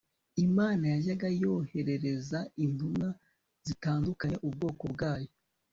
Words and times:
Imana 0.45 0.83
yajyaga 0.93 1.27
yoherereza 1.41 2.39
intumwa 2.63 3.07
zitandukanye 3.65 4.35
ubwoko 4.47 4.83
bwayo 4.95 5.31